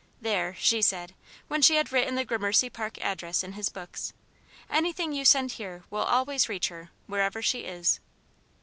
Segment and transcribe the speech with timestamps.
[0.19, 1.13] "There!" she said,
[1.47, 3.99] when she had written the Gramercy Park address in his book.
[4.67, 7.99] "Anything you send here will always reach her, wherever she is."